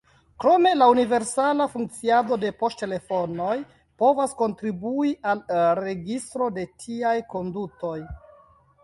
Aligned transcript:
Krome 0.43 0.69
la 0.77 0.85
universala 0.91 1.65
funkciado 1.73 2.37
de 2.43 2.49
poŝtelefonoj 2.61 3.57
povas 4.05 4.33
kontribui 4.39 5.13
al 5.33 5.45
registro 5.81 6.49
de 6.57 6.65
tiaj 6.87 7.13
kondutoj. 7.35 7.93